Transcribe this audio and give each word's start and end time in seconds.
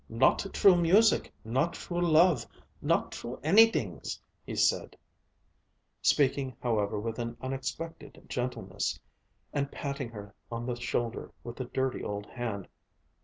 "Not 0.09 0.47
true 0.53 0.75
music, 0.75 1.31
not 1.45 1.73
true 1.73 2.01
love, 2.01 2.47
not 2.81 3.11
true 3.11 3.39
anydings!" 3.43 4.19
he 4.43 4.55
said, 4.55 4.95
speaking 6.01 6.55
however 6.59 6.99
with 6.99 7.19
an 7.19 7.37
unexpected 7.39 8.19
gentleness, 8.27 8.99
and 9.53 9.71
patting 9.71 10.09
her 10.09 10.33
on 10.51 10.65
the 10.65 10.75
shoulder 10.75 11.31
with 11.43 11.59
a 11.59 11.65
dirty 11.65 12.03
old 12.03 12.25
hand. 12.25 12.67